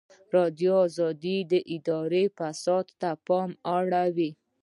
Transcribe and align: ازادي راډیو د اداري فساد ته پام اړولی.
ازادي 0.03 0.35
راډیو 0.35 0.77
د 1.51 1.53
اداري 1.75 2.25
فساد 2.37 2.85
ته 3.01 3.09
پام 3.27 3.49
اړولی. 3.77 4.29